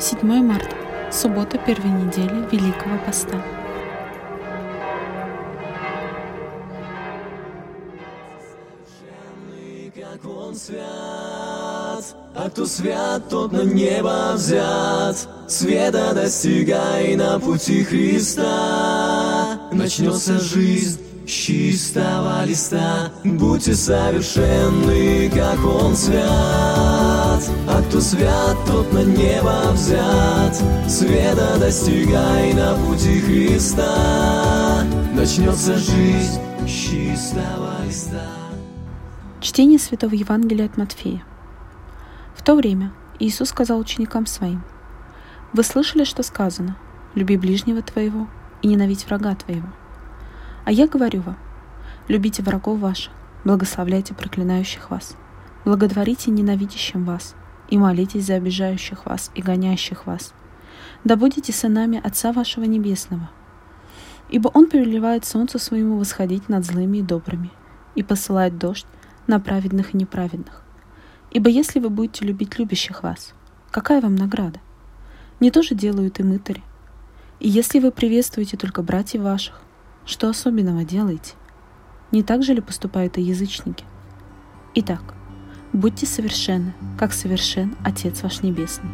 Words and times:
7 0.00 0.42
марта, 0.42 0.74
суббота 1.12 1.58
первой 1.58 1.90
недели 1.90 2.48
Великого 2.50 2.96
Поста. 3.04 3.36
как 9.94 10.24
он 10.24 10.54
свят, 10.54 12.04
а 12.34 12.48
кто 12.48 12.64
свят, 12.64 13.28
тот 13.28 13.52
на 13.52 13.62
небо 13.62 14.32
взят. 14.34 15.28
Света 15.46 16.12
достигай 16.14 17.14
на 17.16 17.38
пути 17.38 17.84
Христа, 17.84 19.60
начнется 19.70 20.40
жизнь 20.40 21.00
чистого 21.26 22.44
листа. 22.46 23.12
Будьте 23.22 23.74
совершенны, 23.74 25.30
как 25.30 25.62
он 25.64 25.94
свят, 25.94 26.99
а 27.68 27.82
кто 27.82 28.00
свят, 28.00 28.56
тот 28.66 28.92
на 28.92 29.04
небо 29.04 29.72
взят. 29.72 30.54
Света 30.88 31.58
достигай 31.58 32.52
на 32.54 32.74
пути 32.76 33.20
Христа, 33.20 34.84
начнется 35.14 35.76
жизнь 35.76 36.40
чистого 36.66 37.84
листа. 37.86 38.26
Чтение 39.40 39.78
Святого 39.78 40.14
Евангелия 40.14 40.66
от 40.66 40.76
Матфея. 40.76 41.22
В 42.36 42.42
то 42.42 42.54
время 42.54 42.92
Иисус 43.18 43.48
сказал 43.48 43.78
ученикам 43.78 44.26
своим, 44.26 44.62
«Вы 45.52 45.62
слышали, 45.62 46.04
что 46.04 46.22
сказано, 46.22 46.76
люби 47.14 47.36
ближнего 47.36 47.82
твоего 47.82 48.28
и 48.62 48.68
ненавидь 48.68 49.06
врага 49.06 49.34
твоего. 49.34 49.68
А 50.64 50.72
я 50.72 50.86
говорю 50.86 51.22
вам, 51.22 51.36
любите 52.08 52.42
врагов 52.42 52.78
ваших, 52.78 53.12
благословляйте 53.44 54.14
проклинающих 54.14 54.90
вас, 54.90 55.16
благотворите 55.64 56.30
ненавидящим 56.30 57.04
вас 57.04 57.34
и 57.68 57.78
молитесь 57.78 58.26
за 58.26 58.34
обижающих 58.34 59.06
вас 59.06 59.30
и 59.34 59.42
гонящих 59.42 60.06
вас. 60.06 60.34
Да 61.04 61.16
будете 61.16 61.52
сынами 61.52 62.00
Отца 62.02 62.32
вашего 62.32 62.64
Небесного. 62.64 63.30
Ибо 64.28 64.48
Он 64.48 64.68
переливает 64.68 65.24
солнце 65.24 65.58
своему 65.58 65.98
восходить 65.98 66.48
над 66.48 66.64
злыми 66.64 66.98
и 66.98 67.02
добрыми 67.02 67.50
и 67.94 68.02
посылает 68.02 68.58
дождь 68.58 68.86
на 69.26 69.40
праведных 69.40 69.94
и 69.94 69.96
неправедных. 69.96 70.62
Ибо 71.30 71.48
если 71.48 71.78
вы 71.78 71.90
будете 71.90 72.24
любить 72.24 72.58
любящих 72.58 73.02
вас, 73.02 73.34
какая 73.70 74.00
вам 74.00 74.16
награда? 74.16 74.60
Не 75.38 75.50
то 75.50 75.62
же 75.62 75.74
делают 75.74 76.20
и 76.20 76.22
мытари. 76.22 76.62
И 77.38 77.48
если 77.48 77.78
вы 77.78 77.90
приветствуете 77.90 78.56
только 78.56 78.82
братьев 78.82 79.22
ваших, 79.22 79.60
что 80.04 80.28
особенного 80.28 80.84
делаете? 80.84 81.34
Не 82.12 82.22
так 82.22 82.42
же 82.42 82.52
ли 82.52 82.60
поступают 82.60 83.16
и 83.16 83.22
язычники? 83.22 83.84
Итак, 84.74 85.14
будьте 85.72 86.06
совершенны, 86.06 86.74
как 86.98 87.12
совершен 87.12 87.74
Отец 87.84 88.22
ваш 88.22 88.42
Небесный. 88.42 88.90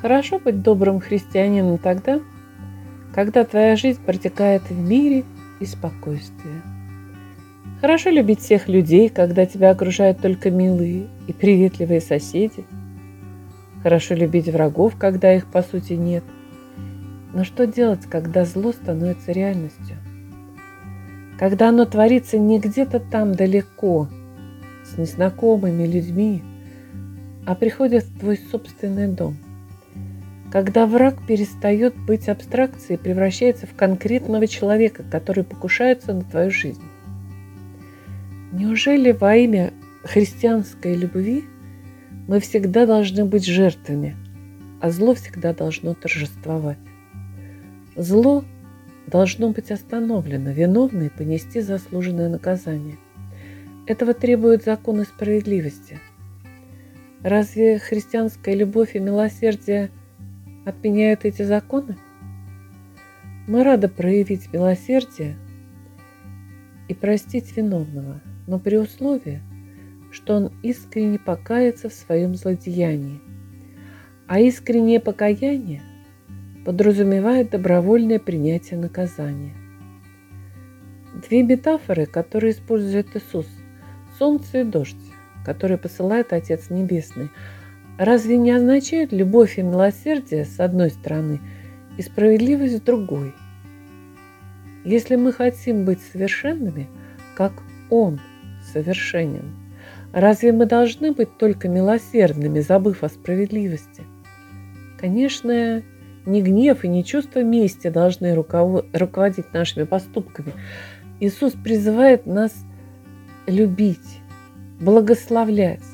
Хорошо 0.00 0.38
быть 0.38 0.60
добрым 0.60 1.00
христианином 1.00 1.78
тогда, 1.78 2.20
когда 3.14 3.44
твоя 3.44 3.76
жизнь 3.76 4.00
протекает 4.04 4.62
в 4.68 4.76
мире 4.76 5.24
и 5.60 5.66
спокойствии. 5.66 6.62
Хорошо 7.80 8.10
любить 8.10 8.40
всех 8.40 8.68
людей, 8.68 9.08
когда 9.08 9.46
тебя 9.46 9.70
окружают 9.70 10.18
только 10.20 10.50
милые 10.50 11.06
и 11.28 11.32
приветливые 11.32 12.00
соседи. 12.00 12.64
Хорошо 13.82 14.14
любить 14.14 14.48
врагов, 14.48 14.96
когда 14.98 15.32
их 15.32 15.46
по 15.46 15.62
сути 15.62 15.92
нет. 15.92 16.24
Но 17.32 17.44
что 17.44 17.66
делать, 17.66 18.04
когда 18.10 18.44
зло 18.44 18.72
становится 18.72 19.30
реальностью? 19.30 19.96
Когда 21.38 21.68
оно 21.68 21.84
творится 21.84 22.38
не 22.38 22.58
где-то 22.58 22.98
там 22.98 23.34
далеко, 23.34 24.08
с 24.84 24.98
незнакомыми 24.98 25.86
людьми, 25.86 26.42
а 27.46 27.54
приходит 27.54 28.04
в 28.04 28.18
твой 28.18 28.38
собственный 28.50 29.08
дом– 29.08 29.36
когда 30.54 30.86
враг 30.86 31.16
перестает 31.26 31.96
быть 31.96 32.28
абстракцией 32.28 32.96
и 32.96 33.02
превращается 33.02 33.66
в 33.66 33.74
конкретного 33.74 34.46
человека, 34.46 35.02
который 35.02 35.42
покушается 35.42 36.14
на 36.14 36.22
твою 36.22 36.52
жизнь. 36.52 36.84
Неужели 38.52 39.10
во 39.10 39.34
имя 39.34 39.72
христианской 40.04 40.94
любви 40.94 41.42
мы 42.28 42.38
всегда 42.38 42.86
должны 42.86 43.24
быть 43.24 43.44
жертвами, 43.44 44.16
а 44.80 44.90
зло 44.90 45.14
всегда 45.14 45.52
должно 45.54 45.92
торжествовать? 45.92 46.78
Зло 47.96 48.44
должно 49.08 49.50
быть 49.50 49.72
остановлено, 49.72 50.52
виновные 50.52 51.10
понести 51.10 51.62
заслуженное 51.62 52.28
наказание. 52.28 52.98
Этого 53.88 54.14
требует 54.14 54.62
закон 54.62 55.00
и 55.00 55.04
справедливости. 55.04 55.98
Разве 57.22 57.80
христианская 57.80 58.54
любовь 58.54 58.94
и 58.94 59.00
милосердие– 59.00 59.90
отменяют 60.64 61.24
эти 61.24 61.42
законы? 61.42 61.96
Мы 63.46 63.62
рады 63.62 63.88
проявить 63.88 64.52
милосердие 64.52 65.36
и 66.88 66.94
простить 66.94 67.56
виновного, 67.56 68.20
но 68.46 68.58
при 68.58 68.76
условии, 68.76 69.42
что 70.10 70.36
он 70.36 70.52
искренне 70.62 71.18
покается 71.18 71.88
в 71.88 71.92
своем 71.92 72.34
злодеянии. 72.34 73.20
А 74.26 74.40
искреннее 74.40 75.00
покаяние 75.00 75.82
подразумевает 76.64 77.50
добровольное 77.50 78.18
принятие 78.18 78.80
наказания. 78.80 79.52
Две 81.28 81.42
метафоры, 81.42 82.06
которые 82.06 82.52
использует 82.52 83.14
Иисус– 83.14 83.46
солнце 84.18 84.60
и 84.60 84.64
дождь, 84.64 84.96
которые 85.44 85.76
посылает 85.76 86.32
Отец 86.32 86.70
Небесный– 86.70 87.28
Разве 87.98 88.36
не 88.36 88.50
означает 88.50 89.12
любовь 89.12 89.58
и 89.58 89.62
милосердие 89.62 90.44
с 90.44 90.58
одной 90.58 90.90
стороны 90.90 91.40
и 91.96 92.02
справедливость 92.02 92.78
с 92.78 92.80
другой? 92.80 93.32
Если 94.84 95.14
мы 95.14 95.32
хотим 95.32 95.84
быть 95.84 96.00
совершенными, 96.12 96.88
как 97.36 97.52
Он 97.90 98.20
совершенен, 98.72 99.54
разве 100.12 100.52
мы 100.52 100.66
должны 100.66 101.12
быть 101.12 101.38
только 101.38 101.68
милосердными, 101.68 102.60
забыв 102.60 103.04
о 103.04 103.08
справедливости? 103.08 104.02
Конечно, 104.98 105.82
не 106.26 106.42
гнев 106.42 106.84
и 106.84 106.88
не 106.88 107.04
чувство 107.04 107.44
мести 107.44 107.88
должны 107.90 108.34
руководить 108.34 109.52
нашими 109.52 109.84
поступками. 109.84 110.52
Иисус 111.20 111.52
призывает 111.52 112.26
нас 112.26 112.52
любить, 113.46 114.20
благословлять, 114.80 115.84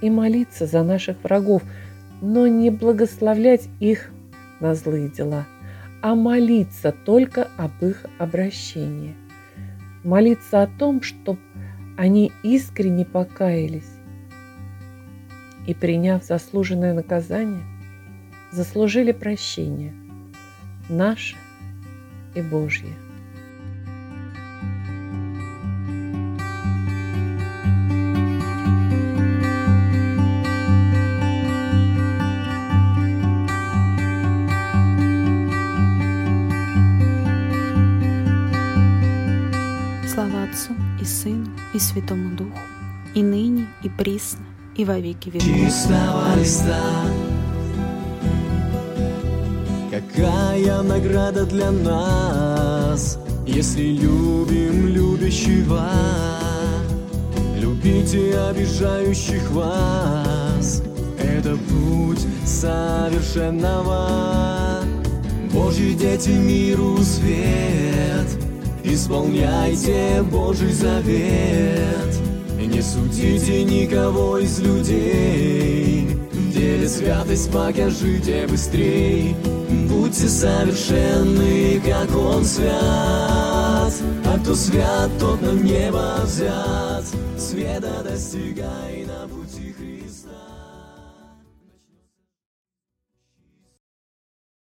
и 0.00 0.10
молиться 0.10 0.66
за 0.66 0.82
наших 0.82 1.22
врагов, 1.22 1.62
но 2.20 2.46
не 2.46 2.70
благословлять 2.70 3.68
их 3.80 4.10
на 4.60 4.74
злые 4.74 5.08
дела, 5.08 5.46
а 6.02 6.14
молиться 6.14 6.94
только 7.04 7.48
об 7.56 7.82
их 7.82 8.06
обращении. 8.18 9.14
Молиться 10.04 10.62
о 10.62 10.66
том, 10.66 11.02
чтобы 11.02 11.40
они 11.96 12.32
искренне 12.42 13.04
покаялись 13.04 13.90
и, 15.66 15.74
приняв 15.74 16.24
заслуженное 16.24 16.94
наказание, 16.94 17.62
заслужили 18.52 19.12
прощение 19.12 19.94
наше 20.88 21.36
и 22.34 22.42
Божье. 22.42 22.92
И 41.06 41.08
Сыну 41.08 41.46
и 41.72 41.78
Святому 41.78 42.36
Духу, 42.36 42.58
и 43.14 43.22
ныне, 43.22 43.68
и 43.84 43.88
присно, 43.88 44.44
и 44.74 44.84
во 44.84 44.98
веки 44.98 45.28
веков. 45.28 45.46
Какая 49.88 50.82
награда 50.82 51.46
для 51.46 51.70
нас, 51.70 53.20
если 53.46 53.84
любим 53.84 54.88
любящего, 54.88 55.88
любите 57.56 58.36
обижающих 58.50 59.48
вас. 59.52 60.82
Это 61.22 61.56
путь 61.56 62.26
совершенного. 62.44 64.82
Божьи 65.52 65.94
дети 65.94 66.30
миру 66.30 66.98
свет, 66.98 68.26
Исполняйте 68.88 70.22
Божий 70.22 70.72
завет. 70.72 72.16
Не 72.58 72.80
судите 72.80 73.64
никого 73.64 74.38
из 74.38 74.60
людей. 74.60 76.08
В 76.32 76.52
деле 76.52 76.88
святость 76.88 77.50
покажите 77.50 78.46
быстрей. 78.46 79.34
Будьте 79.88 80.28
совершенны, 80.28 81.80
как 81.84 82.16
Он 82.16 82.44
свят. 82.44 83.92
А 84.24 84.38
кто 84.40 84.54
свят, 84.54 85.10
тот 85.18 85.42
на 85.42 85.52
небо 85.52 86.20
взят. 86.24 87.04
Света 87.36 87.96
Христа 88.04 89.05